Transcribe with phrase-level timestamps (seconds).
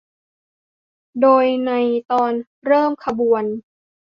[1.21, 1.71] โดยใน
[2.11, 2.31] ตอน
[2.65, 3.43] เริ่มขบวน